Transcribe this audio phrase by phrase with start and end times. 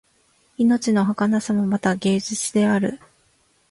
[0.57, 2.99] 命のはかなさもまた芸術である